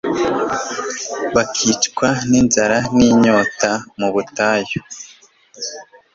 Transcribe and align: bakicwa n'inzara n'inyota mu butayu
bakicwa 1.35 2.07
n'inzara 2.29 2.77
n'inyota 2.95 3.71
mu 3.99 4.07
butayu 4.13 4.79